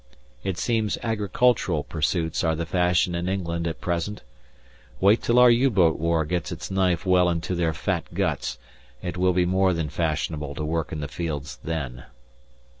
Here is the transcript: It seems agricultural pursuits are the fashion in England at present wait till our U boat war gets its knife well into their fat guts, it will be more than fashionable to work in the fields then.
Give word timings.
It 0.43 0.57
seems 0.57 0.97
agricultural 1.03 1.83
pursuits 1.83 2.43
are 2.43 2.55
the 2.55 2.65
fashion 2.65 3.13
in 3.13 3.29
England 3.29 3.67
at 3.67 3.79
present 3.81 4.23
wait 4.99 5.21
till 5.21 5.37
our 5.37 5.51
U 5.51 5.69
boat 5.69 5.99
war 5.99 6.25
gets 6.25 6.51
its 6.51 6.71
knife 6.71 7.05
well 7.05 7.29
into 7.29 7.53
their 7.53 7.71
fat 7.71 8.11
guts, 8.15 8.57
it 9.03 9.15
will 9.15 9.33
be 9.33 9.45
more 9.45 9.73
than 9.73 9.89
fashionable 9.89 10.55
to 10.55 10.65
work 10.65 10.91
in 10.91 11.01
the 11.01 11.07
fields 11.07 11.59
then. 11.63 12.05